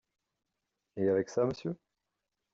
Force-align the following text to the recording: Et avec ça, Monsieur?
Et 0.97 1.07
avec 1.09 1.29
ça, 1.29 1.45
Monsieur? 1.45 1.75